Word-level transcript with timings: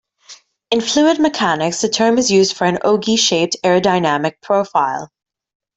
In 0.71 0.81
fluid 0.81 1.19
mechanics, 1.19 1.81
the 1.81 1.87
term 1.87 2.17
is 2.17 2.31
used 2.31 2.57
for 2.57 2.65
an 2.65 2.79
ogee-shaped 2.83 3.57
aerodynamic 3.63 4.41
profile. 4.41 5.11